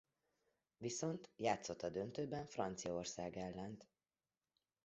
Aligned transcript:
Viszont 0.77 1.29
játszott 1.35 1.81
a 1.81 1.89
döntőben 1.89 2.45
Franciaország 2.45 3.37
ellen. 3.37 3.77